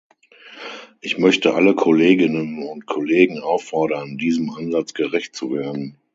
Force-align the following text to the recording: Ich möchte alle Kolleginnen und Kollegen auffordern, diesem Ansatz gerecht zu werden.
Ich 0.99 1.19
möchte 1.19 1.53
alle 1.53 1.75
Kolleginnen 1.75 2.63
und 2.67 2.87
Kollegen 2.87 3.39
auffordern, 3.39 4.17
diesem 4.17 4.49
Ansatz 4.49 4.95
gerecht 4.95 5.35
zu 5.35 5.53
werden. 5.53 5.95